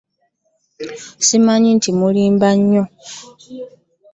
Samanya 1.27 1.69
nti 1.77 1.89
mulimba 1.99 2.49
nnyo 2.57 2.83